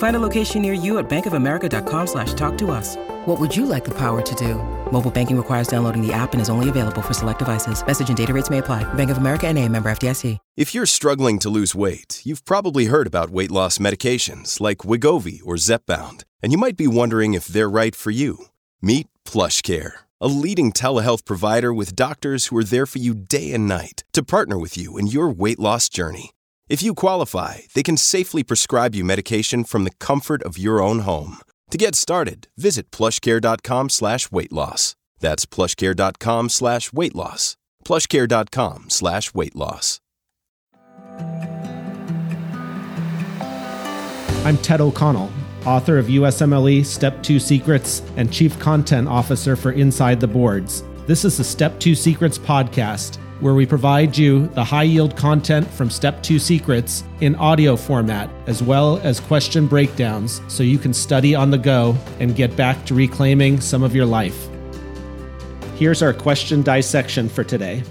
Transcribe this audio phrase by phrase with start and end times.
[0.00, 2.96] Find a location near you at bankofamerica.com slash talk to us.
[3.26, 4.54] What would you like the power to do?
[4.90, 7.86] Mobile banking requires downloading the app and is only available for select devices.
[7.86, 8.82] Message and data rates may apply.
[8.94, 10.38] Bank of America and a member FDIC.
[10.56, 15.40] If you're struggling to lose weight, you've probably heard about weight loss medications like Wegovy
[15.44, 18.46] or Zepbound, and you might be wondering if they're right for you.
[18.80, 23.68] Meet PlushCare, a leading telehealth provider with doctors who are there for you day and
[23.68, 26.30] night to partner with you in your weight loss journey.
[26.70, 31.00] If you qualify, they can safely prescribe you medication from the comfort of your own
[31.00, 31.38] home.
[31.72, 34.94] To get started, visit plushcare.com slash weight loss.
[35.18, 37.56] That's plushcare.com slash weight loss.
[37.84, 39.98] Plushcare.com slash weight loss.
[44.44, 45.32] I'm Ted O'Connell,
[45.66, 50.84] author of USMLE Step 2 Secrets and Chief Content Officer for Inside the Boards.
[51.08, 55.66] This is the Step 2 Secrets podcast, where we provide you the high yield content
[55.66, 60.92] from Step 2 Secrets in audio format, as well as question breakdowns, so you can
[60.92, 64.48] study on the go and get back to reclaiming some of your life.
[65.76, 67.82] Here's our question dissection for today.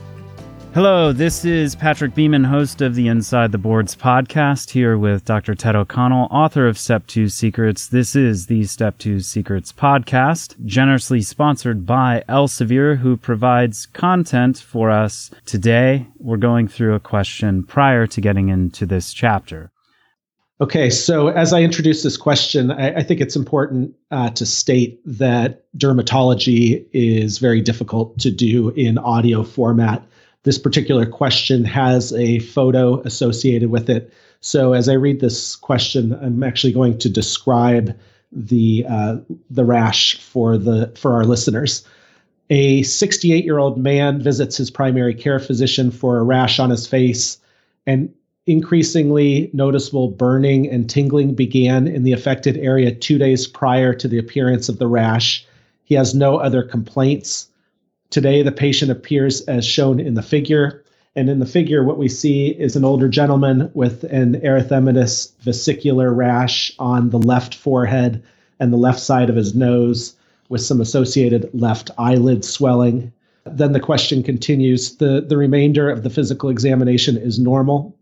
[0.75, 5.56] Hello, this is Patrick Beeman, host of the Inside the Boards podcast, here with Dr.
[5.56, 7.88] Ted O'Connell, author of Step 2 Secrets.
[7.88, 14.92] This is the Step 2 Secrets podcast, generously sponsored by Elsevier, who provides content for
[14.92, 15.32] us.
[15.48, 19.71] Today, we're going through a question prior to getting into this chapter.
[20.61, 25.02] Okay, so as I introduce this question, I, I think it's important uh, to state
[25.05, 30.04] that dermatology is very difficult to do in audio format
[30.44, 34.14] this particular question has a photo associated with it.
[34.42, 37.98] So as I read this question, I'm actually going to describe
[38.32, 39.17] the uh,
[39.50, 41.83] the rash for the for our listeners.
[42.50, 46.88] A 68 year old man visits his primary care physician for a rash on his
[46.88, 47.38] face,
[47.86, 48.11] and
[48.48, 54.17] increasingly noticeable burning and tingling began in the affected area two days prior to the
[54.17, 55.45] appearance of the rash.
[55.83, 57.50] He has no other complaints.
[58.09, 60.83] Today, the patient appears as shown in the figure.
[61.15, 66.11] And in the figure, what we see is an older gentleman with an erythematous vesicular
[66.14, 68.23] rash on the left forehead
[68.59, 70.15] and the left side of his nose,
[70.49, 73.11] with some associated left eyelid swelling.
[73.45, 77.95] Then the question continues the, the remainder of the physical examination is normal.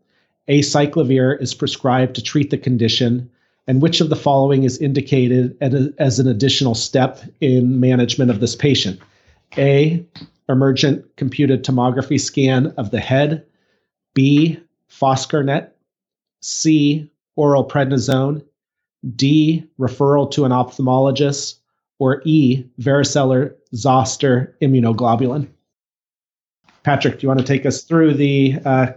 [0.47, 3.29] Acyclovir is prescribed to treat the condition.
[3.68, 5.57] And which of the following is indicated
[6.00, 9.01] as an additional step in management of this patient?
[9.58, 10.06] A,
[10.50, 13.46] emergent computed tomography scan of the head.
[14.13, 14.59] B,
[14.90, 15.69] Foscarnet.
[16.41, 18.44] C, oral prednisone.
[19.16, 21.56] D, referral to an ophthalmologist.
[22.00, 25.47] Or E, varicella zoster immunoglobulin.
[26.84, 28.88] Patrick, do you want to take us through the uh,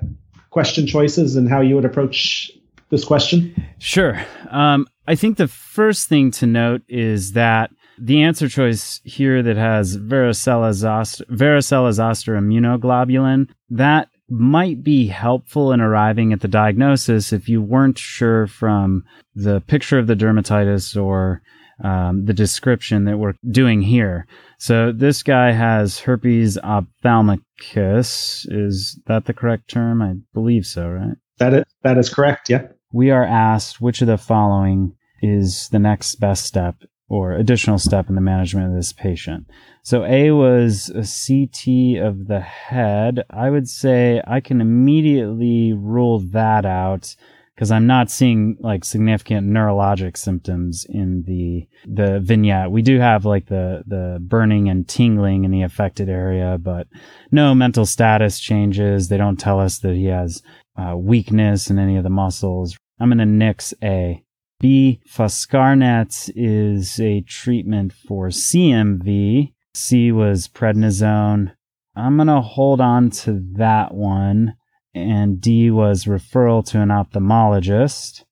[0.50, 2.50] question choices and how you would approach
[2.90, 3.54] this question?
[3.78, 4.20] Sure.
[4.50, 9.56] Um, I think the first thing to note is that the answer choice here that
[9.56, 17.32] has varicella zoster, varicella zoster immunoglobulin, that might be helpful in arriving at the diagnosis
[17.32, 21.42] if you weren't sure from the picture of the dermatitis or
[21.82, 24.26] um, the description that we're doing here.
[24.58, 28.46] So this guy has herpes ophthalmicus.
[28.50, 30.00] Is that the correct term?
[30.02, 31.16] I believe so, right?
[31.38, 32.50] That is, that is correct.
[32.50, 32.68] Yeah.
[32.92, 36.76] We are asked which of the following is the next best step
[37.10, 39.44] or additional step in the management of this patient.
[39.82, 43.24] So A was a CT of the head.
[43.28, 47.16] I would say I can immediately rule that out
[47.54, 52.70] because I'm not seeing like significant neurologic symptoms in the the vignette.
[52.70, 56.86] We do have like the the burning and tingling in the affected area, but
[57.32, 59.08] no mental status changes.
[59.08, 60.42] They don't tell us that he has
[60.76, 62.76] uh, weakness in any of the muscles.
[63.00, 64.24] I'm going to nix A.
[64.60, 65.00] B.
[65.08, 69.54] Foscarnet is a treatment for CMV.
[69.74, 71.52] C was prednisone.
[71.96, 74.54] I'm going to hold on to that one.
[74.94, 78.24] And D was referral to an ophthalmologist.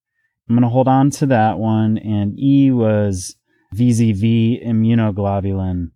[0.48, 1.96] I'm going to hold on to that one.
[1.96, 3.36] And E was
[3.74, 5.92] VZV immunoglobulin.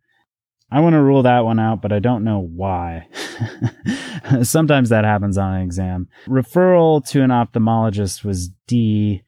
[0.71, 3.07] I want to rule that one out, but I don't know why.
[4.43, 6.09] Sometimes that happens on an exam.
[6.27, 9.23] Referral to an ophthalmologist was D.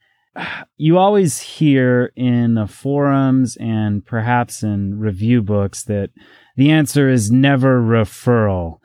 [0.77, 6.09] You always hear in the forums and perhaps in review books that
[6.57, 8.79] the answer is never referral.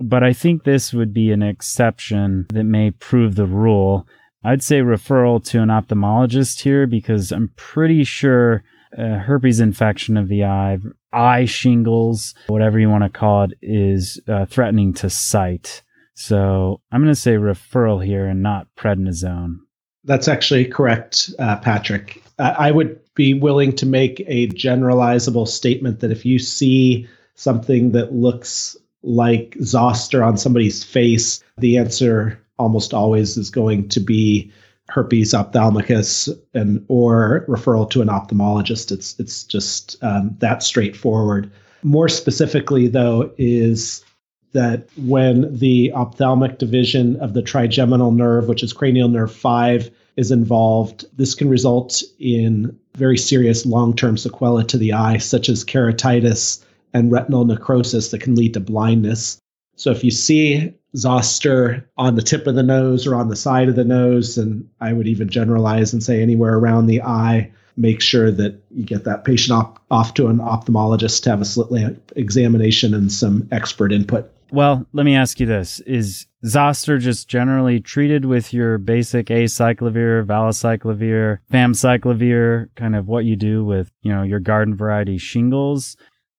[0.00, 4.06] But I think this would be an exception that may prove the rule.
[4.44, 8.64] I'd say referral to an ophthalmologist here because I'm pretty sure
[8.96, 10.78] herpes infection of the eye,
[11.12, 15.82] eye shingles, whatever you want to call it, is uh, threatening to sight.
[16.14, 19.58] So I'm going to say referral here and not prednisone.
[20.06, 22.22] That's actually correct, uh, Patrick.
[22.38, 28.12] I would be willing to make a generalizable statement that if you see something that
[28.12, 34.52] looks like zoster on somebody's face, the answer almost always is going to be
[34.88, 38.92] herpes ophthalmicus and or referral to an ophthalmologist.
[38.92, 41.50] It's it's just um, that straightforward.
[41.82, 44.04] More specifically, though, is
[44.52, 50.30] that when the ophthalmic division of the trigeminal nerve, which is cranial nerve five, is
[50.30, 56.64] involved, this can result in very serious long-term sequelae to the eye, such as keratitis
[56.94, 59.38] and retinal necrosis that can lead to blindness.
[59.76, 63.68] So if you see zoster on the tip of the nose or on the side
[63.68, 68.00] of the nose, and I would even generalize and say anywhere around the eye, make
[68.00, 71.70] sure that you get that patient off, off to an ophthalmologist to have a slit
[71.70, 74.32] lamp examination and some expert input.
[74.50, 75.80] Well, let me ask you this.
[75.80, 83.36] Is zoster just generally treated with your basic acyclovir, valacyclovir, famciclovir, kind of what you
[83.36, 85.96] do with, you know, your garden variety shingles?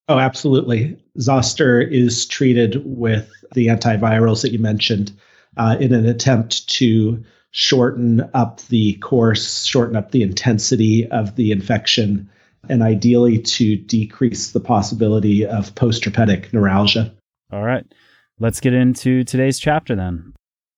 [0.07, 0.98] Oh, absolutely.
[1.19, 5.12] Zoster is treated with the antivirals that you mentioned
[5.57, 11.51] uh, in an attempt to shorten up the course, shorten up the intensity of the
[11.51, 12.30] infection,
[12.69, 17.12] and ideally to decrease the possibility of postherpetic neuralgia.
[17.52, 17.86] All right.
[18.40, 20.34] Let's get into today's chapter then.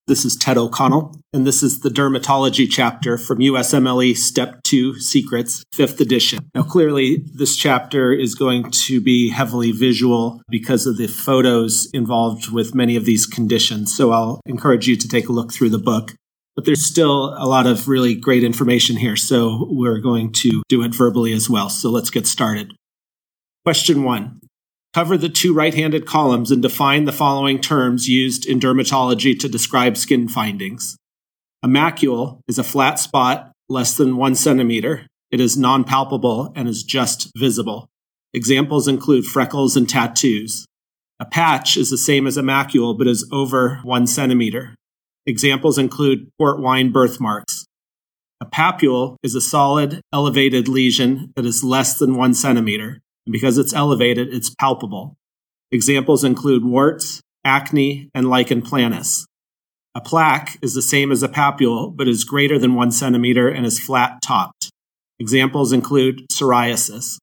[0.07, 5.63] This is Ted O'Connell, and this is the dermatology chapter from USMLE Step 2 Secrets,
[5.75, 6.50] 5th edition.
[6.56, 12.51] Now, clearly, this chapter is going to be heavily visual because of the photos involved
[12.51, 13.95] with many of these conditions.
[13.95, 16.13] So I'll encourage you to take a look through the book.
[16.56, 20.81] But there's still a lot of really great information here, so we're going to do
[20.81, 21.69] it verbally as well.
[21.69, 22.74] So let's get started.
[23.63, 24.39] Question one
[24.94, 29.47] Cover the two right handed columns and define the following terms used in dermatology to
[29.47, 30.97] describe skin findings.
[31.62, 35.06] A macule is a flat spot less than one centimeter.
[35.30, 37.88] It is non palpable and is just visible.
[38.33, 40.65] Examples include freckles and tattoos.
[41.19, 44.75] A patch is the same as a macule but is over one centimeter.
[45.27, 47.65] Examples include port wine birthmarks.
[48.41, 53.01] A papule is a solid, elevated lesion that is less than one centimeter.
[53.25, 55.16] Because it's elevated, it's palpable.
[55.71, 59.25] Examples include warts, acne, and lichen planus.
[59.95, 63.66] A plaque is the same as a papule, but is greater than one centimeter and
[63.66, 64.69] is flat topped.
[65.19, 67.18] Examples include psoriasis.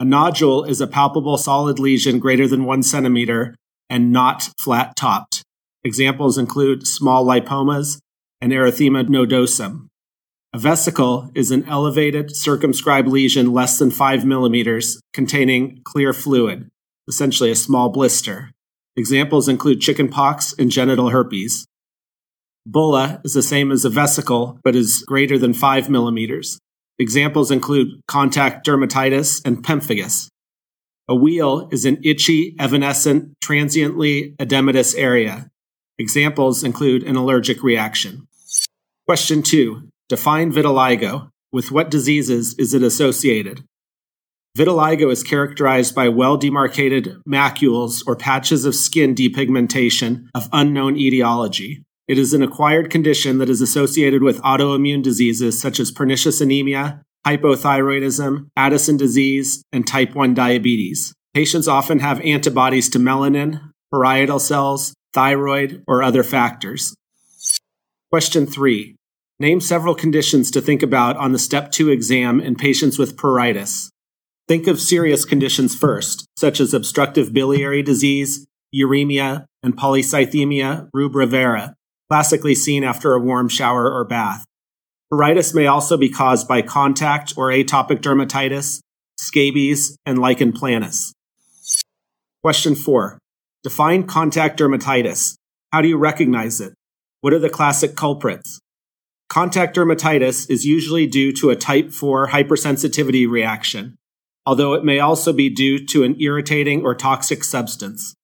[0.00, 3.56] A nodule is a palpable solid lesion greater than one centimeter
[3.90, 5.42] and not flat topped.
[5.82, 7.98] Examples include small lipomas
[8.40, 9.87] and erythema nodosum.
[10.54, 16.70] A vesicle is an elevated circumscribed lesion less than 5 millimeters containing clear fluid,
[17.06, 18.52] essentially a small blister.
[18.96, 21.66] Examples include chickenpox and genital herpes.
[22.64, 26.58] Bulla is the same as a vesicle, but is greater than 5 millimeters.
[26.98, 30.28] Examples include contact dermatitis and pemphigus.
[31.08, 35.50] A wheal is an itchy, evanescent, transiently edematous area.
[35.98, 38.26] Examples include an allergic reaction.
[39.06, 41.28] Question two Define vitiligo.
[41.52, 43.64] With what diseases is it associated?
[44.56, 51.84] Vitiligo is characterized by well demarcated macules or patches of skin depigmentation of unknown etiology.
[52.06, 57.02] It is an acquired condition that is associated with autoimmune diseases such as pernicious anemia,
[57.26, 61.12] hypothyroidism, Addison disease, and type 1 diabetes.
[61.34, 63.60] Patients often have antibodies to melanin,
[63.92, 66.94] parietal cells, thyroid, or other factors.
[68.10, 68.97] Question 3.
[69.40, 73.88] Name several conditions to think about on the step two exam in patients with pruritus.
[74.48, 81.74] Think of serious conditions first, such as obstructive biliary disease, uremia, and polycythemia rubra vera,
[82.10, 84.44] classically seen after a warm shower or bath.
[85.12, 88.80] Pruritus may also be caused by contact or atopic dermatitis,
[89.18, 91.12] scabies, and lichen planus.
[92.42, 93.20] Question four.
[93.62, 95.36] Define contact dermatitis.
[95.72, 96.74] How do you recognize it?
[97.20, 98.58] What are the classic culprits?
[99.28, 103.98] Contact dermatitis is usually due to a type 4 hypersensitivity reaction,
[104.46, 108.14] although it may also be due to an irritating or toxic substance.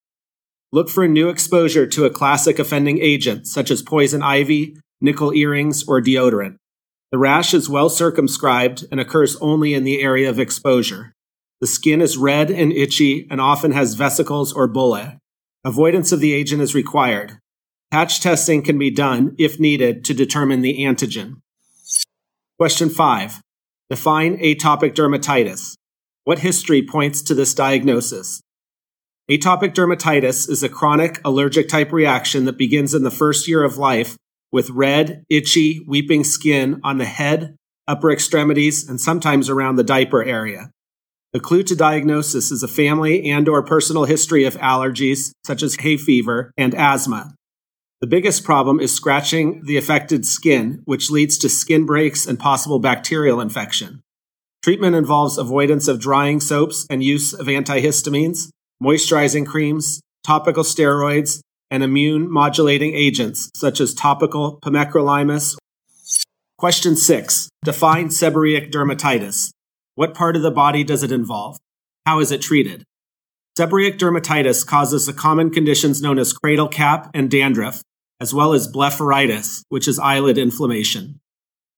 [0.73, 5.34] Look for a new exposure to a classic offending agent, such as poison ivy, nickel
[5.34, 6.56] earrings, or deodorant.
[7.12, 11.12] The rash is well circumscribed and occurs only in the area of exposure.
[11.61, 15.18] The skin is red and itchy and often has vesicles or bullae.
[15.64, 17.38] Avoidance of the agent is required.
[17.91, 21.37] Patch testing can be done, if needed, to determine the antigen.
[22.59, 23.41] Question 5.
[23.91, 25.75] Define atopic dermatitis.
[26.25, 28.41] What history points to this diagnosis?
[29.31, 33.79] Atopic dermatitis is a chronic allergic type reaction that begins in the first year of
[33.79, 34.17] life
[34.53, 37.57] with red, itchy, weeping skin on the head,
[37.88, 40.71] upper extremities, and sometimes around the diaper area.
[41.33, 45.76] The clue to diagnosis is a family and or personal history of allergies such as
[45.76, 47.35] hay fever and asthma.
[48.04, 52.78] The biggest problem is scratching the affected skin, which leads to skin breaks and possible
[52.78, 54.02] bacterial infection.
[54.62, 58.50] Treatment involves avoidance of drying soaps and use of antihistamines,
[58.82, 65.56] moisturizing creams, topical steroids, and immune modulating agents such as topical pimecrolimus.
[66.58, 67.49] Question 6.
[67.64, 69.49] Define seborrheic dermatitis.
[69.94, 71.56] What part of the body does it involve?
[72.04, 72.84] How is it treated?
[73.58, 77.82] Seborrheic dermatitis causes the common conditions known as cradle cap and dandruff,
[78.21, 81.21] as well as blepharitis, which is eyelid inflammation.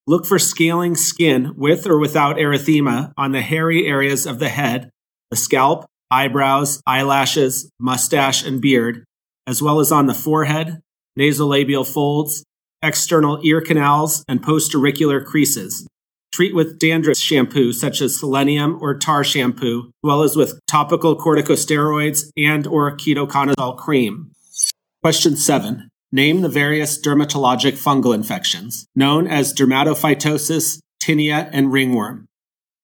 [0.07, 4.90] Look for scaling skin with or without erythema on the hairy areas of the head,
[5.31, 9.05] the scalp, eyebrows, eyelashes, mustache, and beard,
[9.47, 10.81] as well as on the forehead,
[11.19, 12.45] nasolabial folds,
[12.83, 15.87] external ear canals, and postauricular creases.
[16.33, 21.16] Treat with dandruff shampoo such as selenium or tar shampoo, as well as with topical
[21.16, 24.33] corticosteroids and or ketoconazole cream.
[25.02, 25.88] Question 7.
[26.17, 32.25] Name the various dermatologic fungal infections, known as dermatophytosis, tinea, and ringworm.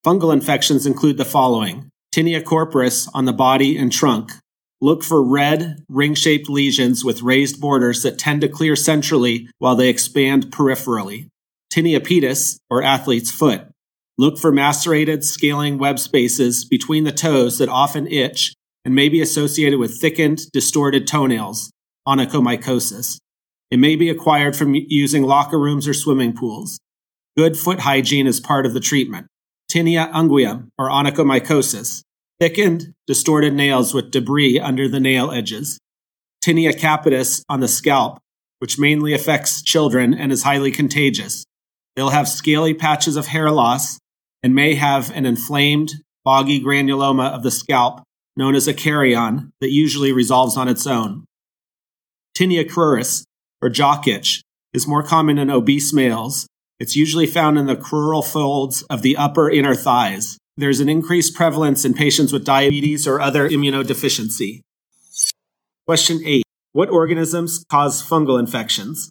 [0.05, 4.33] Fungal infections include the following tinea corporis on the body and trunk,
[4.83, 9.77] Look for red, ring shaped lesions with raised borders that tend to clear centrally while
[9.77, 11.29] they expand peripherally.
[11.73, 13.62] Tinea pedis, or athlete's foot.
[14.19, 18.53] Look for macerated, scaling web spaces between the toes that often itch
[18.85, 21.71] and may be associated with thickened, distorted toenails,
[22.07, 23.22] onychomycosis.
[23.73, 26.79] It may be acquired from using locker rooms or swimming pools.
[27.38, 29.29] Good foot hygiene is part of the treatment.
[29.73, 32.02] Tinea unguium, or onychomycosis,
[32.38, 35.79] thickened, distorted nails with debris under the nail edges,
[36.45, 38.19] tinea capitis on the scalp,
[38.59, 41.47] which mainly affects children and is highly contagious.
[41.97, 43.99] They'll have scaly patches of hair loss
[44.43, 45.95] and may have an inflamed,
[46.26, 48.02] boggy granuloma of the scalp
[48.37, 51.25] known as a kerion that usually resolves on its own.
[52.37, 53.25] Tinea cruris,
[53.62, 54.42] or jock itch,
[54.73, 56.47] is more common in obese males.
[56.78, 60.37] It's usually found in the crural folds of the upper inner thighs.
[60.57, 64.61] There's an increased prevalence in patients with diabetes or other immunodeficiency.
[65.87, 66.42] Question 8.
[66.73, 69.11] What organisms cause fungal infections?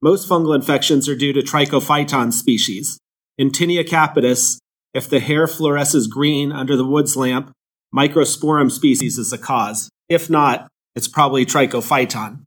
[0.00, 2.98] Most fungal infections are due to trichophyton species.
[3.38, 4.58] In Tinea capitis,
[4.94, 7.52] if the hair fluoresces green under the Woods lamp,
[7.94, 9.90] Microsporum species is the cause.
[10.08, 12.42] If not, it's probably trichophyton.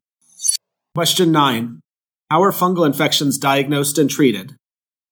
[0.96, 1.82] Question 9.
[2.32, 4.56] How are fungal infections diagnosed and treated?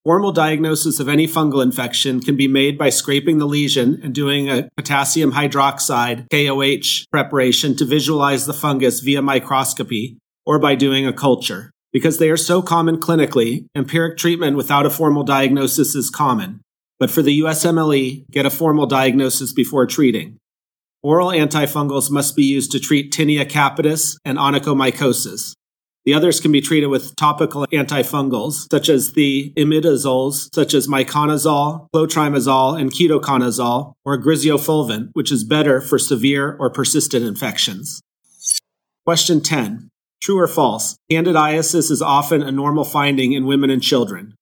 [0.06, 4.50] Formal diagnosis of any fungal infection can be made by scraping the lesion and doing
[4.50, 11.12] a potassium hydroxide KOH preparation to visualize the fungus via microscopy or by doing a
[11.12, 11.70] culture.
[11.92, 16.62] Because they are so common clinically, empiric treatment without a formal diagnosis is common.
[16.98, 20.38] But for the USMLE, get a formal diagnosis before treating.
[21.02, 25.56] Oral antifungals must be used to treat tinea capitis and onychomycosis.
[26.06, 31.88] The others can be treated with topical antifungals, such as the imidazoles, such as miconazole,
[31.96, 38.02] clotrimazole, and ketoconazole, or griseofulvin, which is better for severe or persistent infections.
[39.06, 39.90] Question 10.
[40.22, 40.98] True or false?
[41.10, 44.36] Candidiasis is often a normal finding in women and children.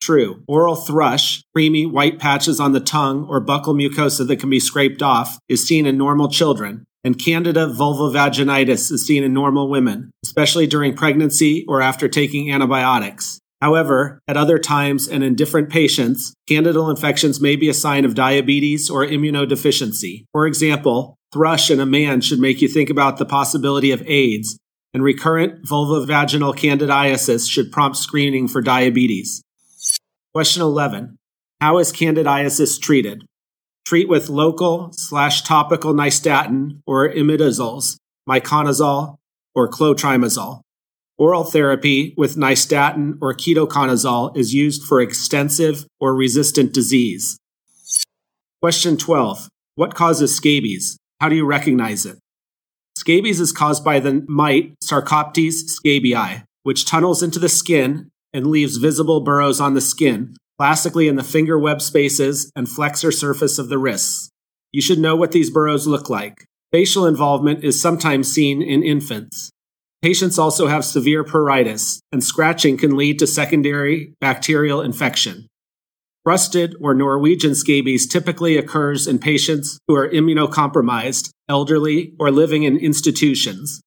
[0.00, 0.42] True.
[0.46, 5.02] Oral thrush, creamy white patches on the tongue or buccal mucosa that can be scraped
[5.02, 10.66] off, is seen in normal children, and Candida vulvovaginitis is seen in normal women, especially
[10.66, 13.38] during pregnancy or after taking antibiotics.
[13.60, 18.14] However, at other times and in different patients, candidal infections may be a sign of
[18.14, 20.24] diabetes or immunodeficiency.
[20.32, 24.58] For example, thrush in a man should make you think about the possibility of AIDS,
[24.94, 29.42] and recurrent vulvovaginal candidiasis should prompt screening for diabetes.
[30.32, 31.16] Question 11.
[31.60, 33.24] How is candidiasis treated?
[33.88, 37.96] Treat with local slash topical nystatin or imidazoles,
[38.28, 39.16] miconazole,
[39.54, 40.60] or clotrimazole.
[41.16, 47.38] Oral therapy with nystatin or ketoconazole is used for extensive or resistant disease.
[48.60, 49.48] Question 12.
[49.76, 50.98] What causes scabies?
[51.18, 52.18] How do you recognize it?
[52.98, 58.76] Scabies is caused by the mite Sarcoptes scabiei, which tunnels into the skin and leaves
[58.76, 63.68] visible burrows on the skin, classically in the finger web spaces and flexor surface of
[63.68, 64.30] the wrists.
[64.72, 66.44] You should know what these burrows look like.
[66.72, 69.50] Facial involvement is sometimes seen in infants.
[70.02, 75.46] Patients also have severe pruritus, and scratching can lead to secondary bacterial infection.
[76.24, 82.76] Crusted or Norwegian scabies typically occurs in patients who are immunocompromised, elderly, or living in
[82.76, 83.80] institutions.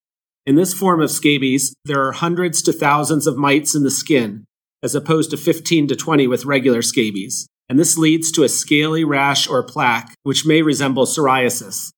[0.46, 4.46] In this form of scabies, there are hundreds to thousands of mites in the skin,
[4.84, 9.04] as opposed to 15 to 20 with regular scabies, and this leads to a scaly
[9.04, 11.92] rash or plaque, which may resemble psoriasis.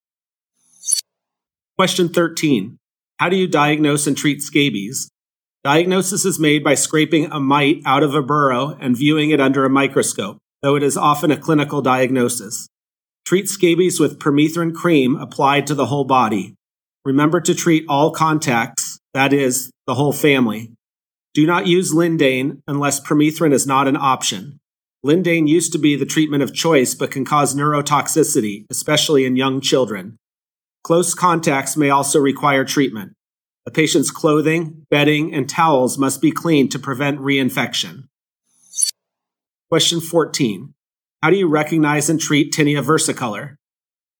[1.76, 2.78] Question 13.
[3.18, 5.08] How do you diagnose and treat scabies?
[5.64, 9.64] Diagnosis is made by scraping a mite out of a burrow and viewing it under
[9.64, 12.68] a microscope, though it is often a clinical diagnosis.
[13.24, 16.54] Treat scabies with permethrin cream applied to the whole body.
[17.02, 20.73] Remember to treat all contacts, that is, the whole family.
[21.34, 24.60] Do not use Lindane unless permethrin is not an option.
[25.04, 29.60] Lindane used to be the treatment of choice but can cause neurotoxicity, especially in young
[29.60, 30.16] children.
[30.84, 33.14] Close contacts may also require treatment.
[33.66, 38.04] A patient's clothing, bedding, and towels must be cleaned to prevent reinfection.
[39.70, 40.72] Question 14.
[41.20, 43.56] How do you recognize and treat tinea versicolor?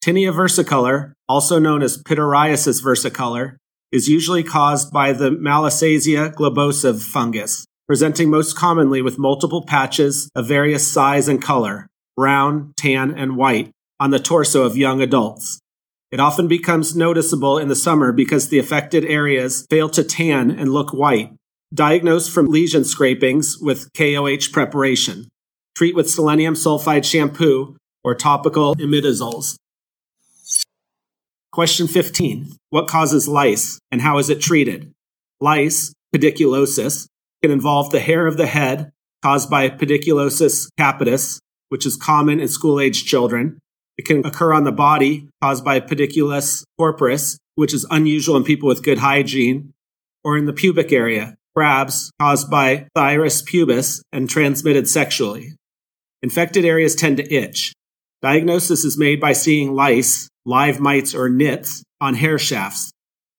[0.04, 3.58] Tinea versicolor, also known as pityriasis versicolor,
[3.94, 10.48] is usually caused by the Malassezia globosa fungus, presenting most commonly with multiple patches of
[10.48, 11.86] various size and color,
[12.16, 13.70] brown, tan, and white,
[14.00, 15.60] on the torso of young adults.
[16.10, 20.72] It often becomes noticeable in the summer because the affected areas fail to tan and
[20.72, 21.32] look white.
[21.72, 25.28] Diagnose from lesion scrapings with KOH preparation.
[25.76, 29.54] Treat with selenium sulfide shampoo or topical imidazoles.
[31.54, 32.56] Question 15.
[32.70, 34.92] What causes lice and how is it treated?
[35.40, 37.06] Lice, pediculosis,
[37.42, 38.90] can involve the hair of the head
[39.22, 41.38] caused by pediculosis capitis,
[41.68, 43.60] which is common in school age children.
[43.96, 48.68] It can occur on the body caused by pediculus corporis, which is unusual in people
[48.68, 49.74] with good hygiene,
[50.24, 55.52] or in the pubic area, crabs caused by Phthirus pubis and transmitted sexually.
[56.20, 57.72] Infected areas tend to itch.
[58.24, 62.90] Diagnosis is made by seeing lice, live mites, or nits on hair shafts.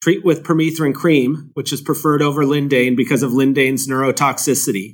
[0.04, 4.94] Treat with permethrin cream, which is preferred over lindane because of lindane's neurotoxicity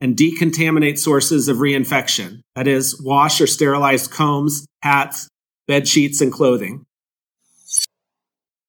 [0.00, 2.40] and decontaminate sources of reinfection.
[2.54, 5.28] That is, wash or sterilize combs, hats,
[5.68, 6.86] bed sheets, and clothing.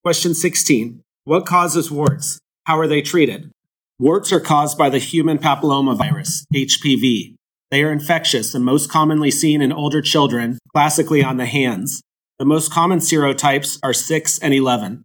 [0.04, 1.02] Question 16.
[1.24, 2.40] What causes warts?
[2.66, 3.52] How are they treated?
[4.00, 7.37] Warts are caused by the human papillomavirus, HPV.
[7.70, 12.02] They are infectious and most commonly seen in older children, classically on the hands.
[12.40, 15.04] The most common serotypes are 6 and 11.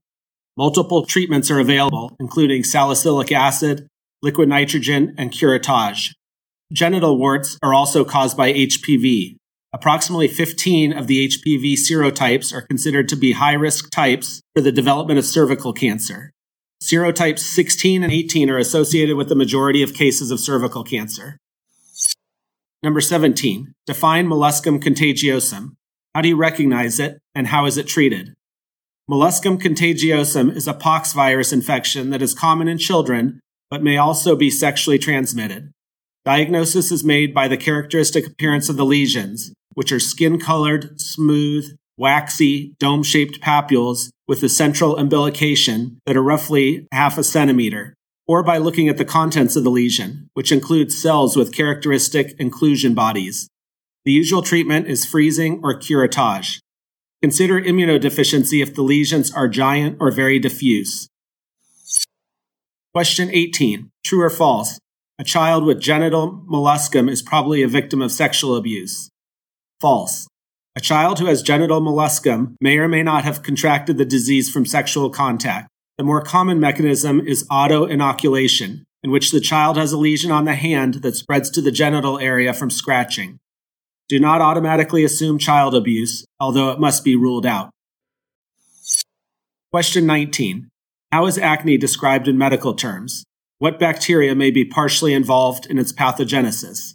[0.57, 3.89] Multiple treatments are available, including salicylic acid,
[4.23, 6.11] liquid nitrogen, and curettage.
[6.73, 9.37] Genital warts are also caused by HPV.
[9.75, 14.71] Approximately 15 of the HPV serotypes are considered to be high risk types for the
[14.71, 16.31] development of cervical cancer.
[16.83, 21.39] Serotypes 16 and 18 are associated with the majority of cases of cervical cancer.
[22.83, 23.75] Number 17.
[23.87, 25.77] Define molluscum contagiosum.
[26.15, 28.35] How do you recognize it and how is it treated?
[29.09, 33.41] Molluscum contagiosum is a pox virus infection that is common in children
[33.71, 35.71] but may also be sexually transmitted.
[36.27, 41.65] Diagnosis is made by the characteristic appearance of the lesions, which are skin colored, smooth,
[41.97, 47.95] waxy, dome shaped papules with a central umbilication that are roughly half a centimeter,
[48.27, 52.95] or by looking at the contents of the lesion, which includes cells with characteristic inclusion
[52.95, 53.49] bodies.
[54.05, 56.59] The usual treatment is freezing or curettage.
[57.23, 61.09] Consider immunodeficiency if the lesions are giant or very diffuse.
[62.93, 63.91] Question 18.
[64.05, 64.79] True or false?
[65.19, 69.09] A child with genital molluscum is probably a victim of sexual abuse.
[69.81, 70.27] False.
[70.75, 74.67] A child who has genital molluscum may or may not have contracted the disease from
[74.67, 75.69] sexual contact.
[75.99, 80.47] The more common mechanism is auto inoculation, in which the child has a lesion on
[80.47, 83.39] the hand that spreads to the genital area from scratching.
[84.09, 87.71] Do not automatically assume child abuse, although it must be ruled out.
[89.71, 90.69] Question 19.
[91.11, 93.25] How is acne described in medical terms?
[93.59, 96.95] What bacteria may be partially involved in its pathogenesis?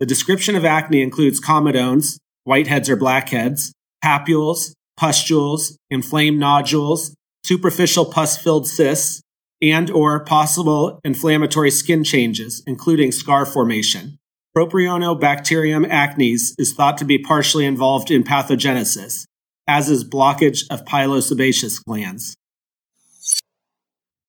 [0.00, 3.72] The description of acne includes comedones, whiteheads or blackheads,
[4.04, 7.14] papules, pustules, inflamed nodules,
[7.46, 9.22] superficial pus filled cysts,
[9.62, 14.18] and or possible inflammatory skin changes, including scar formation.
[14.56, 19.26] Propionibacterium acnes is thought to be partially involved in pathogenesis,
[19.66, 22.34] as is blockage of pilosebaceous glands.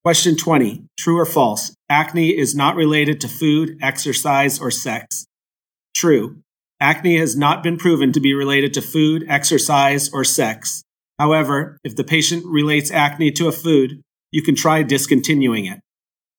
[0.03, 0.85] Question 20.
[0.97, 1.73] True or false?
[1.89, 5.25] Acne is not related to food, exercise, or sex.
[5.95, 6.37] True.
[6.79, 10.83] Acne has not been proven to be related to food, exercise, or sex.
[11.19, 14.01] However, if the patient relates acne to a food,
[14.31, 15.79] you can try discontinuing it.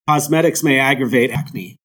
[0.09, 1.77] Cosmetics may aggravate acne.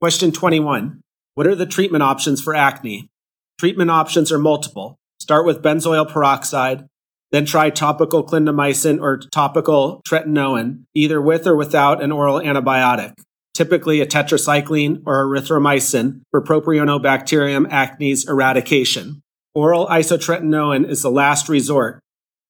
[0.00, 1.00] Question 21.
[1.34, 3.08] What are the treatment options for acne?
[3.58, 4.96] Treatment options are multiple.
[5.18, 6.86] Start with benzoyl peroxide,
[7.32, 13.14] then try topical clindamycin or topical tretinoin, either with or without an oral antibiotic,
[13.54, 19.23] typically a tetracycline or erythromycin for propionibacterium acnes eradication.
[19.54, 22.00] Oral isotretinoin is the last resort.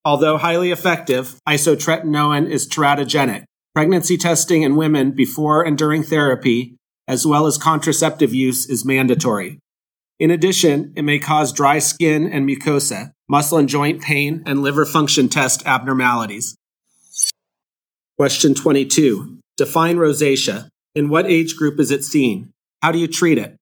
[0.07, 3.45] Although highly effective, isotretinoin is teratogenic.
[3.75, 9.59] Pregnancy testing in women before and during therapy, as well as contraceptive use, is mandatory.
[10.19, 14.87] In addition, it may cause dry skin and mucosa, muscle and joint pain, and liver
[14.87, 16.57] function test abnormalities.
[18.17, 19.41] Question 22.
[19.59, 20.69] Define rosacea.
[20.95, 22.53] In what age group is it seen?
[22.81, 23.57] How do you treat it?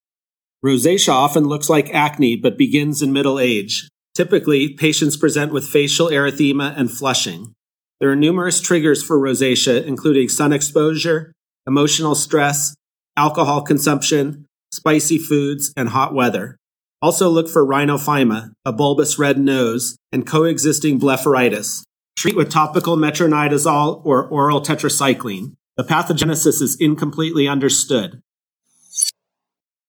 [0.64, 3.88] Rosacea often looks like acne but begins in middle age.
[4.14, 7.52] Typically, patients present with facial erythema and flushing.
[8.00, 11.32] There are numerous triggers for rosacea, including sun exposure,
[11.66, 12.74] emotional stress,
[13.16, 16.56] alcohol consumption, spicy foods, and hot weather.
[17.00, 21.82] Also look for rhinophyma, a bulbous red nose, and coexisting blepharitis.
[22.16, 25.54] Treat with topical metronidazole or oral tetracycline.
[25.76, 28.20] The pathogenesis is incompletely understood.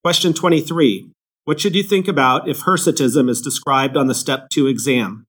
[0.03, 1.09] Question 23.
[1.45, 5.23] What should you think about if hirsutism is described on the Step 2 exam?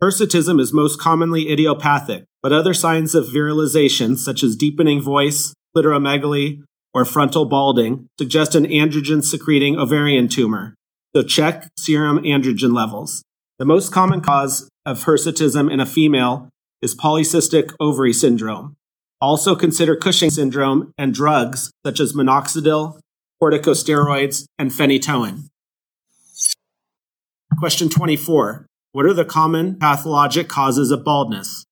[0.00, 6.62] Hirsutism is most commonly idiopathic, but other signs of virilization, such as deepening voice, clitoromegaly,
[6.94, 10.76] or frontal balding suggest an androgen secreting ovarian tumor.
[11.16, 13.24] So check serum androgen levels.
[13.58, 16.48] The most common cause of hirsutism in a female
[16.80, 18.76] is polycystic ovary syndrome.
[19.20, 23.00] Also consider Cushing syndrome and drugs such as minoxidil,
[23.42, 25.48] corticosteroids, and phenytoin.
[27.58, 28.66] Question 24.
[28.92, 31.64] What are the common pathologic causes of baldness?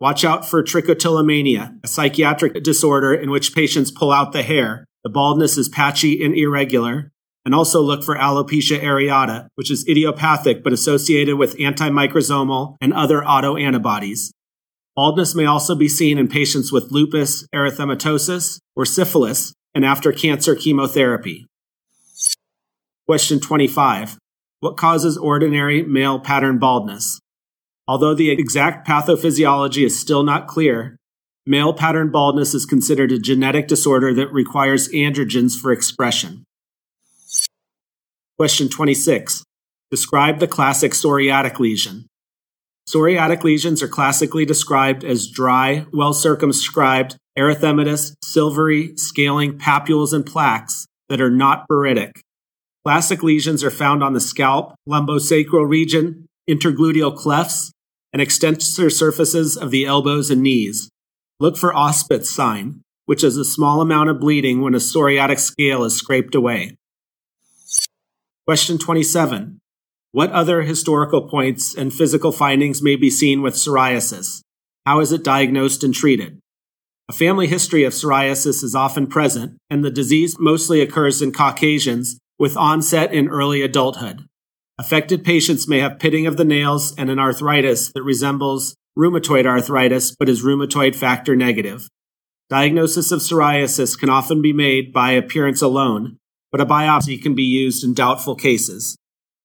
[0.00, 4.84] Watch out for trichotillomania, a psychiatric disorder in which patients pull out the hair.
[5.02, 7.10] The baldness is patchy and irregular.
[7.46, 13.20] And also look for alopecia areata, which is idiopathic but associated with antimicrosomal and other
[13.20, 14.30] autoantibodies.
[14.96, 20.54] Baldness may also be seen in patients with lupus erythematosus or syphilis and after cancer
[20.54, 21.46] chemotherapy.
[23.06, 24.16] Question 25.
[24.60, 27.20] What causes ordinary male pattern baldness?
[27.86, 30.96] Although the exact pathophysiology is still not clear,
[31.44, 36.44] male pattern baldness is considered a genetic disorder that requires androgens for expression.
[38.38, 39.44] Question 26.
[39.90, 42.06] Describe the classic psoriatic lesion.
[42.88, 50.86] Psoriatic lesions are classically described as dry, well circumscribed, erythematous, silvery, scaling papules and plaques
[51.08, 52.12] that are not pruritic.
[52.84, 57.72] Classic lesions are found on the scalp, lumbosacral region, intergluteal clefts,
[58.12, 60.90] and extensor surfaces of the elbows and knees.
[61.40, 65.84] Look for Auspitz sign, which is a small amount of bleeding when a psoriatic scale
[65.84, 66.76] is scraped away.
[68.46, 69.58] Question 27.
[70.14, 74.42] What other historical points and physical findings may be seen with psoriasis?
[74.86, 76.38] How is it diagnosed and treated?
[77.08, 82.16] A family history of psoriasis is often present, and the disease mostly occurs in Caucasians
[82.38, 84.24] with onset in early adulthood.
[84.78, 90.14] Affected patients may have pitting of the nails and an arthritis that resembles rheumatoid arthritis
[90.16, 91.88] but is rheumatoid factor negative.
[92.48, 96.18] Diagnosis of psoriasis can often be made by appearance alone,
[96.52, 98.96] but a biopsy can be used in doubtful cases.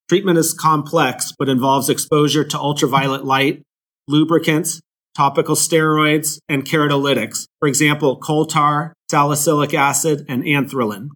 [0.09, 3.61] Treatment is complex but involves exposure to ultraviolet light,
[4.07, 4.81] lubricants,
[5.15, 11.09] topical steroids, and keratolytics, for example, coal tar, salicylic acid, and anthralin.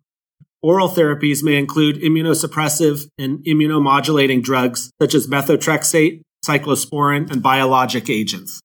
[0.62, 8.62] Oral therapies may include immunosuppressive and immunomodulating drugs such as methotrexate, cyclosporin, and biologic agents.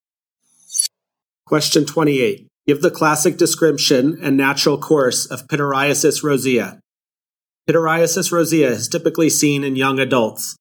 [1.47, 2.47] Question 28.
[2.67, 6.81] Give the classic description and natural course of pityriasis rosea.
[7.69, 10.57] Pityriasis rosea is typically seen in young adults.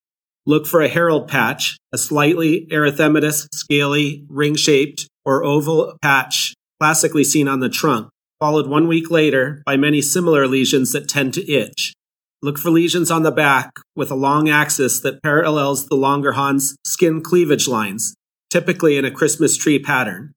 [0.45, 7.23] Look for a herald patch, a slightly erythematous, scaly, ring shaped, or oval patch classically
[7.23, 11.51] seen on the trunk followed one week later by many similar lesions that tend to
[11.51, 11.93] itch.
[12.41, 17.21] Look for lesions on the back with a long axis that parallels the Langerhans skin
[17.21, 18.15] cleavage lines,
[18.49, 20.33] typically in a Christmas tree pattern.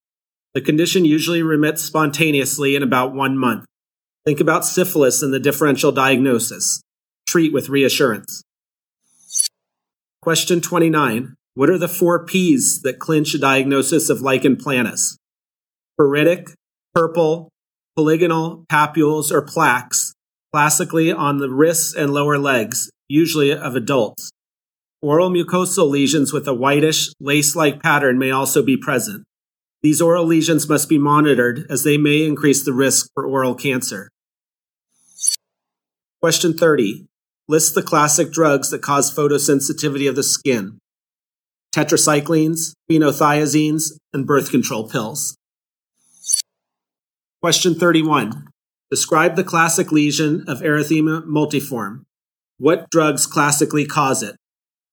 [0.55, 3.67] The condition usually remits spontaneously in about one month.
[4.25, 6.83] Think about syphilis in the differential diagnosis.
[7.27, 8.43] Treat with reassurance.
[10.21, 11.35] Question 29.
[11.55, 15.17] What are the four P's that clinch a diagnosis of lichen planus?
[15.99, 16.53] Pruritic,
[16.95, 17.49] purple,
[17.97, 20.13] polygonal, papules, or plaques,
[20.53, 24.31] classically on the wrists and lower legs, usually of adults.
[25.01, 29.25] Oral mucosal lesions with a whitish, lace like pattern may also be present.
[29.83, 34.11] These oral lesions must be monitored as they may increase the risk for oral cancer.
[36.21, 37.07] Question 30.
[37.49, 40.79] List the classic drugs that cause photosensitivity of the skin
[41.75, 45.37] tetracyclines, phenothiazines, and birth control pills.
[47.41, 48.49] Question 31.
[48.91, 52.05] Describe the classic lesion of erythema multiforme.
[52.59, 54.37] What drugs classically cause it?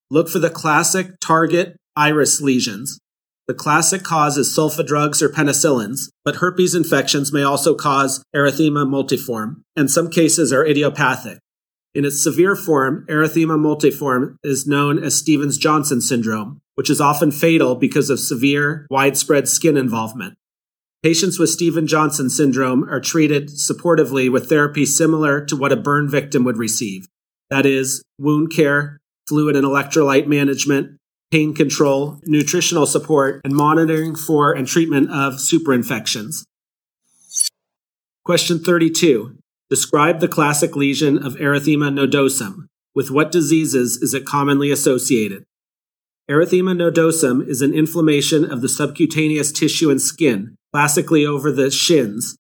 [0.10, 3.00] Look for the classic target iris lesions.
[3.48, 8.86] The classic cause is sulfa drugs or penicillins, but herpes infections may also cause erythema
[8.86, 11.40] multiforme, and some cases are idiopathic.
[11.96, 17.32] In its severe form, erythema multiforme is known as Stevens Johnson syndrome, which is often
[17.32, 20.36] fatal because of severe, widespread skin involvement.
[21.02, 26.10] Patients with Stevens Johnson syndrome are treated supportively with therapy similar to what a burn
[26.10, 27.08] victim would receive.
[27.50, 30.98] That is, wound care, fluid and electrolyte management,
[31.32, 36.44] pain control, nutritional support, and monitoring for and treatment of superinfections.
[38.24, 39.38] Question 32.
[39.70, 42.68] Describe the classic lesion of erythema nodosum.
[42.96, 45.44] With what diseases is it commonly associated?
[46.30, 52.36] Erythema nodosum is an inflammation of the subcutaneous tissue and skin, classically over the shins.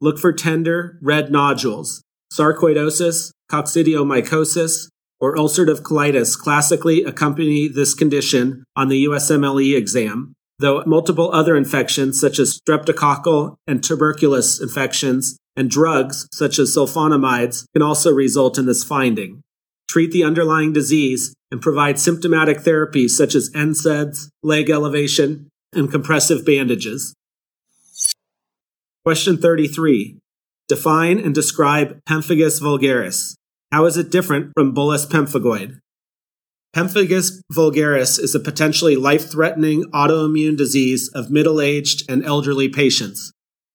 [0.00, 4.88] Look for tender, red nodules, sarcoidosis, coccidiomycosis,
[5.24, 12.20] or ulcerative colitis classically accompany this condition on the USMLE exam, though multiple other infections
[12.20, 18.66] such as streptococcal and tuberculous infections and drugs such as sulfonamides can also result in
[18.66, 19.40] this finding.
[19.88, 26.44] Treat the underlying disease and provide symptomatic therapies such as NSAIDs, leg elevation, and compressive
[26.44, 27.14] bandages.
[29.06, 30.18] Question 33.
[30.68, 33.36] Define and describe pemphigus vulgaris.
[33.74, 35.80] How is it different from bullous pemphigoid?
[36.76, 43.32] Pemphigus vulgaris is a potentially life threatening autoimmune disease of middle aged and elderly patients.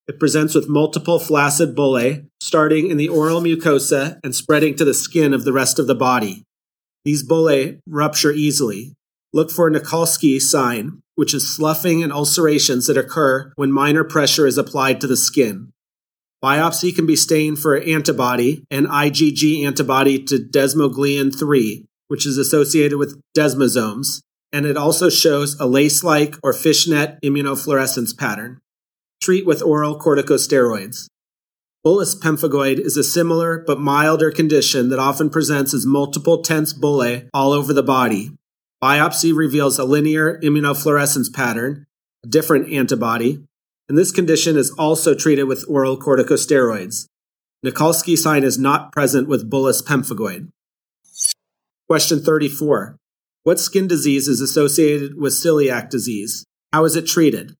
[0.07, 4.93] It presents with multiple flaccid bullae, starting in the oral mucosa and spreading to the
[4.93, 6.45] skin of the rest of the body.
[7.03, 8.93] These bullae rupture easily.
[9.33, 14.57] Look for Nikolsky sign, which is sloughing and ulcerations that occur when minor pressure is
[14.57, 15.73] applied to the skin.
[16.43, 22.97] Biopsy can be stained for antibody and IgG antibody to desmoglein 3, which is associated
[22.97, 24.21] with desmosomes,
[24.54, 28.60] and it also shows a lace like or fishnet immunofluorescence pattern
[29.21, 31.08] treat with oral corticosteroids.
[31.86, 37.28] Bullous pemphigoid is a similar but milder condition that often presents as multiple tense bullae
[37.34, 38.32] all over the body.
[38.84, 41.86] Biopsy reveals a linear immunofluorescence pattern,
[42.23, 43.43] a different antibody,
[43.89, 47.08] and this condition is also treated with oral corticosteroids.
[47.65, 50.49] Nikolsky sign is not present with bullous pemphigoid.
[51.88, 52.95] Question 34.
[53.43, 56.45] What skin disease is associated with celiac disease?
[56.71, 57.56] How is it treated?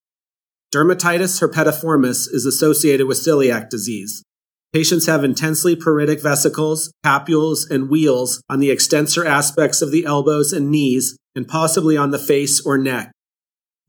[0.74, 4.24] Dermatitis herpetiformis is associated with celiac disease.
[4.72, 10.54] Patients have intensely pruritic vesicles, papules, and wheals on the extensor aspects of the elbows
[10.54, 13.12] and knees, and possibly on the face or neck.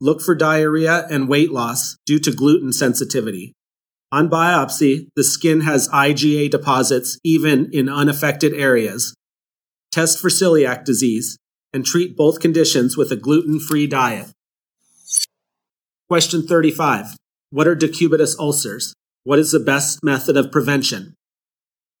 [0.03, 3.53] Look for diarrhea and weight loss due to gluten sensitivity.
[4.11, 9.13] On biopsy, the skin has IgA deposits even in unaffected areas.
[9.91, 11.37] Test for celiac disease
[11.71, 14.31] and treat both conditions with a gluten free diet.
[16.09, 17.15] Question 35.
[17.51, 18.95] What are decubitus ulcers?
[19.23, 21.13] What is the best method of prevention?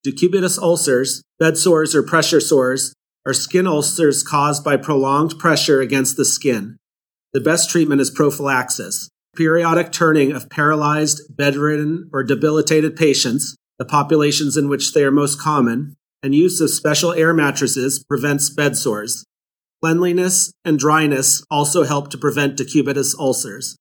[0.03, 2.95] Decubitus ulcers, bed sores or pressure sores,
[3.27, 6.77] are skin ulcers caused by prolonged pressure against the skin.
[7.33, 9.09] The best treatment is prophylaxis.
[9.35, 15.39] Periodic turning of paralyzed, bedridden, or debilitated patients, the populations in which they are most
[15.39, 19.23] common, and use of special air mattresses prevents bed sores.
[19.81, 23.77] Cleanliness and dryness also help to prevent decubitus ulcers.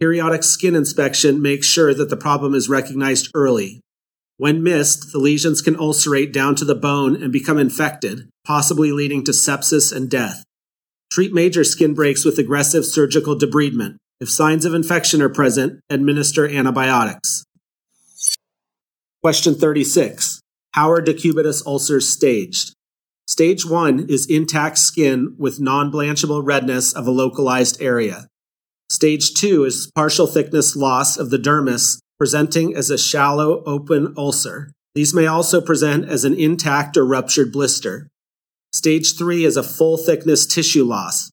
[0.00, 3.80] Periodic skin inspection makes sure that the problem is recognized early.
[4.36, 9.24] When missed, the lesions can ulcerate down to the bone and become infected, possibly leading
[9.24, 10.44] to sepsis and death.
[11.10, 13.96] Treat major skin breaks with aggressive surgical debridement.
[14.20, 17.44] If signs of infection are present, administer antibiotics.
[19.22, 20.40] Question 36.
[20.72, 22.74] How are decubitus ulcers staged?
[23.26, 28.26] Stage 1 is intact skin with non blanchable redness of a localized area.
[28.90, 34.72] Stage 2 is partial thickness loss of the dermis presenting as a shallow open ulcer.
[34.94, 38.08] These may also present as an intact or ruptured blister.
[38.78, 41.32] Stage 3 is a full thickness tissue loss.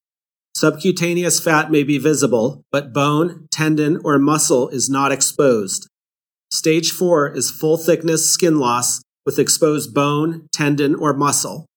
[0.56, 5.88] Subcutaneous fat may be visible, but bone, tendon, or muscle is not exposed.
[6.50, 11.68] Stage 4 is full thickness skin loss with exposed bone, tendon, or muscle.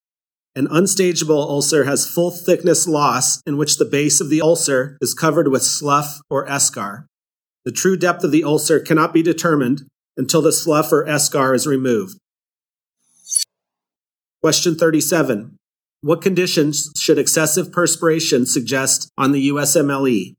[0.56, 5.12] An unstageable ulcer has full thickness loss in which the base of the ulcer is
[5.12, 7.04] covered with slough or eschar.
[7.66, 9.82] The true depth of the ulcer cannot be determined
[10.16, 12.16] until the slough or eschar is removed.
[14.40, 15.57] Question 37.
[16.00, 20.36] What conditions should excessive perspiration suggest on the USMLE?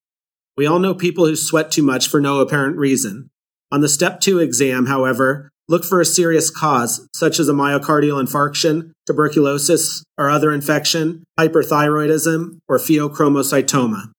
[0.55, 3.29] We all know people who sweat too much for no apparent reason.
[3.69, 8.23] On the step two exam, however, look for a serious cause, such as a myocardial
[8.23, 14.11] infarction, tuberculosis or other infection, hyperthyroidism, or pheochromocytoma.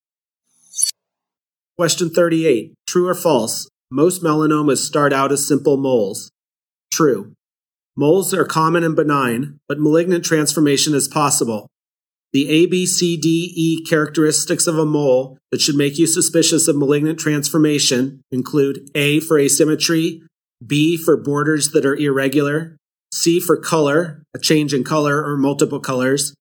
[1.79, 2.75] Question 38.
[2.87, 3.67] True or false?
[3.91, 6.31] Most melanomas start out as simple moles.
[6.93, 7.33] True.
[8.01, 11.69] Moles are common and benign, but malignant transformation is possible.
[12.33, 16.67] The A, B, C, D, E characteristics of a mole that should make you suspicious
[16.67, 20.23] of malignant transformation include A for asymmetry,
[20.67, 22.79] B for borders that are irregular,
[23.13, 26.33] C for color, a change in color or multiple colors,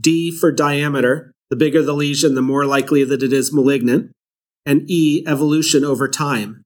[0.00, 4.12] D for diameter, the bigger the lesion, the more likely that it is malignant,
[4.64, 6.62] and E, evolution over time.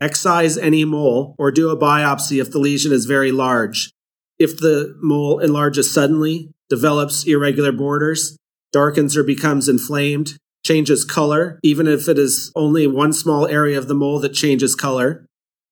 [0.00, 3.90] Excise any mole or do a biopsy if the lesion is very large.
[4.38, 8.36] If the mole enlarges suddenly, develops irregular borders,
[8.72, 13.88] darkens or becomes inflamed, changes color, even if it is only one small area of
[13.88, 15.26] the mole that changes color,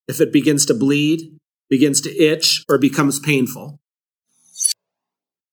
[0.09, 1.37] if it begins to bleed,
[1.69, 3.79] begins to itch, or becomes painful.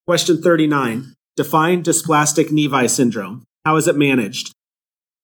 [0.06, 1.14] Question 39.
[1.36, 3.44] Define dysplastic Nevi syndrome.
[3.64, 4.53] How is it managed?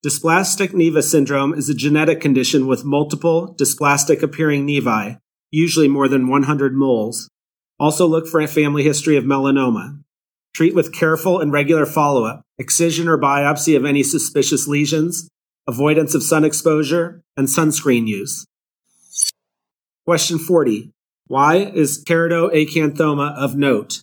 [0.02, 5.18] Dysplastic nevus syndrome is a genetic condition with multiple dysplastic appearing nevi,
[5.50, 7.28] usually more than 100 moles.
[7.78, 10.00] Also look for a family history of melanoma.
[10.54, 15.28] Treat with careful and regular follow up, excision or biopsy of any suspicious lesions,
[15.68, 18.46] avoidance of sun exposure, and sunscreen use.
[20.06, 20.92] Question 40.
[21.26, 24.00] Why is keratoacanthoma of note?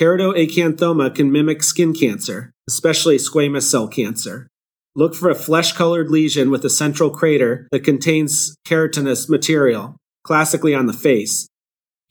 [0.00, 4.48] Keratoacanthoma can mimic skin cancer, especially squamous cell cancer.
[4.94, 10.74] Look for a flesh colored lesion with a central crater that contains keratinous material, classically
[10.74, 11.48] on the face.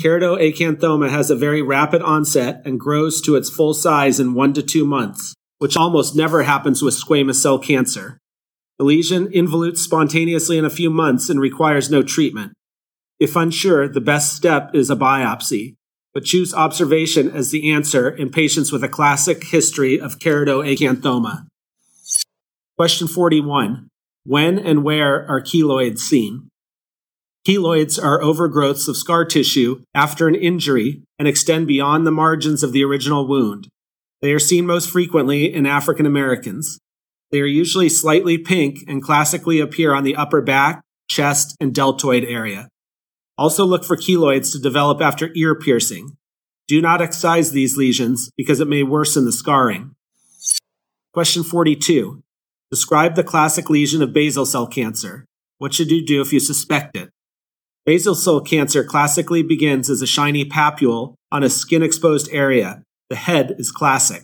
[0.01, 4.63] Keratoacanthoma has a very rapid onset and grows to its full size in one to
[4.63, 8.17] two months, which almost never happens with squamous cell cancer.
[8.79, 12.53] The lesion involutes spontaneously in a few months and requires no treatment.
[13.19, 15.75] If unsure, the best step is a biopsy,
[16.15, 21.45] but choose observation as the answer in patients with a classic history of keratoacanthoma.
[22.81, 23.89] Question 41.
[24.23, 26.49] When and where are keloids seen?
[27.47, 32.73] Keloids are overgrowths of scar tissue after an injury and extend beyond the margins of
[32.73, 33.67] the original wound.
[34.23, 36.79] They are seen most frequently in African Americans.
[37.29, 42.23] They are usually slightly pink and classically appear on the upper back, chest, and deltoid
[42.23, 42.67] area.
[43.37, 46.17] Also look for keloids to develop after ear piercing.
[46.67, 49.91] Do not excise these lesions because it may worsen the scarring.
[51.13, 52.23] Question 42.
[52.71, 55.25] Describe the classic lesion of basal cell cancer.
[55.57, 57.09] What should you do if you suspect it?
[57.85, 62.81] Basal cell cancer classically begins as a shiny papule on a skin exposed area.
[63.09, 64.23] The head is classic.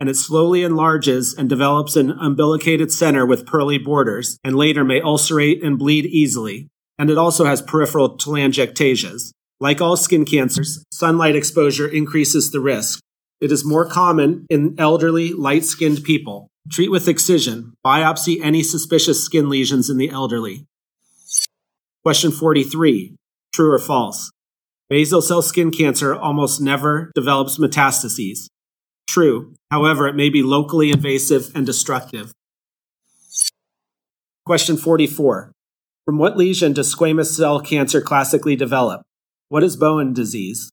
[0.00, 5.02] And it slowly enlarges and develops an umbilicated center with pearly borders, and later may
[5.02, 6.68] ulcerate and bleed easily.
[6.98, 9.30] And it also has peripheral telangiectasias.
[9.60, 13.00] Like all skin cancers, sunlight exposure increases the risk.
[13.42, 16.48] It is more common in elderly, light skinned people.
[16.70, 17.74] Treat with excision.
[17.84, 20.66] Biopsy any suspicious skin lesions in the elderly.
[22.02, 23.16] Question 43.
[23.52, 24.30] True or false?
[24.88, 28.48] Basal cell skin cancer almost never develops metastases.
[29.06, 29.54] True.
[29.70, 32.32] However, it may be locally invasive and destructive.
[34.46, 35.52] Question 44.
[36.06, 39.02] From what lesion does squamous cell cancer classically develop?
[39.48, 40.70] What is Bowen disease?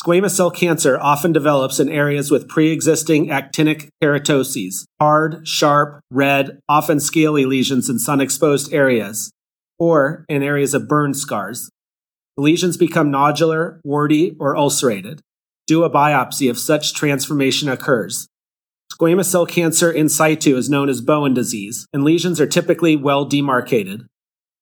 [0.00, 6.58] Squamous cell cancer often develops in areas with pre existing actinic keratoses, hard, sharp, red,
[6.70, 9.30] often scaly lesions in sun exposed areas,
[9.78, 11.68] or in areas of burn scars.
[12.38, 15.20] The lesions become nodular, warty, or ulcerated.
[15.66, 18.26] Do a biopsy if such transformation occurs.
[18.90, 23.26] Squamous cell cancer in situ is known as Bowen disease, and lesions are typically well
[23.26, 24.06] demarcated.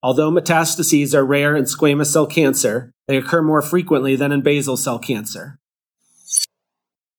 [0.02, 4.76] Although metastases are rare in squamous cell cancer, they occur more frequently than in basal
[4.76, 5.58] cell cancer.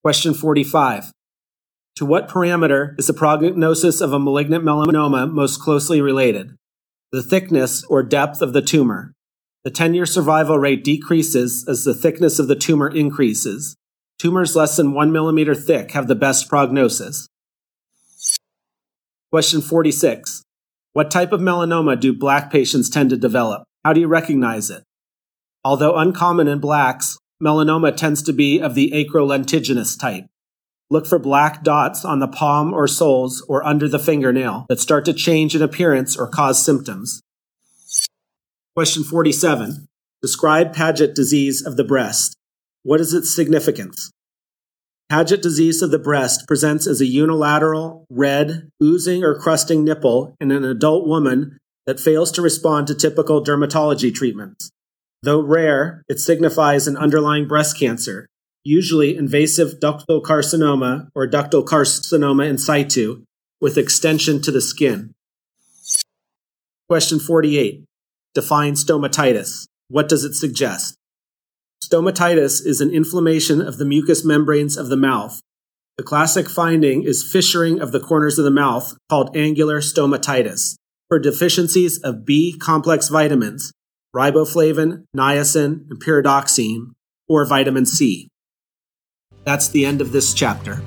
[0.02, 1.12] Question 45.
[1.98, 6.56] To what parameter is the prognosis of a malignant melanoma most closely related?
[7.12, 9.14] The thickness or depth of the tumor.
[9.66, 13.76] The 10 year survival rate decreases as the thickness of the tumor increases.
[14.18, 17.28] Tumors less than 1 millimeter thick have the best prognosis.
[19.32, 20.44] Question 46.
[21.00, 23.64] What type of melanoma do black patients tend to develop?
[23.86, 24.84] How do you recognize it?
[25.64, 30.26] Although uncommon in blacks, melanoma tends to be of the acral lentiginous type.
[30.90, 35.06] Look for black dots on the palm or soles or under the fingernail that start
[35.06, 37.22] to change in appearance or cause symptoms.
[38.76, 39.88] Question 47.
[40.22, 42.36] Describe Paget disease of the breast.
[42.84, 44.12] What is its significance?
[45.10, 50.52] Paget disease of the breast presents as a unilateral, red, oozing or crusting nipple in
[50.52, 51.58] an adult woman
[51.88, 54.70] that fails to respond to typical dermatology treatments.
[55.24, 58.28] Though rare, it signifies an underlying breast cancer,
[58.64, 63.24] usually invasive ductal carcinoma or ductal carcinoma in situ,
[63.60, 65.16] with extension to the skin.
[66.88, 67.84] Question 48.
[68.36, 69.66] Define stomatitis.
[69.88, 70.99] What does it suggest?
[71.84, 75.40] Stomatitis is an inflammation of the mucous membranes of the mouth.
[75.98, 80.76] The classic finding is fissuring of the corners of the mouth, called angular stomatitis,
[81.08, 83.72] for deficiencies of B complex vitamins,
[84.16, 86.94] riboflavin, niacin, and pyridoxine,
[87.28, 88.28] or vitamin C.
[89.46, 90.82] That's the end of this chapter.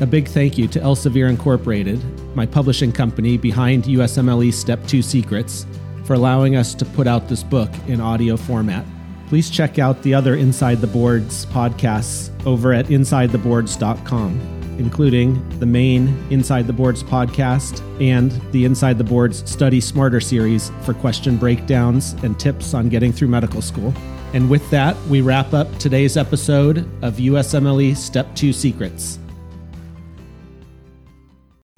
[0.00, 2.02] A big thank you to Elsevier Incorporated,
[2.34, 5.66] my publishing company behind USMLE Step 2 Secrets,
[6.04, 8.84] for allowing us to put out this book in audio format.
[9.28, 16.08] Please check out the other Inside the Boards podcasts over at InsideTheBoards.com, including the main
[16.30, 22.12] Inside the Boards podcast and the Inside the Boards Study Smarter series for question breakdowns
[22.22, 23.94] and tips on getting through medical school.
[24.34, 29.18] And with that, we wrap up today's episode of USMLE Step 2 Secrets.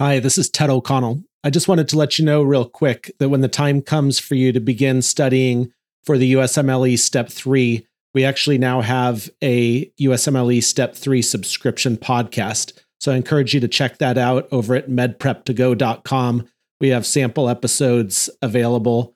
[0.01, 1.23] Hi, this is Ted O'Connell.
[1.43, 4.35] I just wanted to let you know real quick that when the time comes for
[4.35, 5.71] you to begin studying
[6.05, 12.73] for the USMLE Step 3, we actually now have a USMLE Step 3 subscription podcast.
[12.99, 16.47] So I encourage you to check that out over at medprep2go.com.
[16.81, 19.15] We have sample episodes available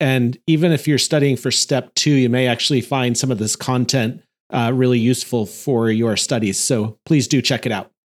[0.00, 3.54] and even if you're studying for step two, you may actually find some of this
[3.54, 6.58] content uh, really useful for your studies.
[6.58, 7.92] So please do check it out.